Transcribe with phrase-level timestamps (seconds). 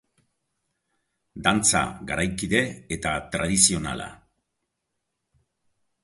[1.47, 2.61] Dantza garaikide
[2.97, 4.07] eta tradizionala.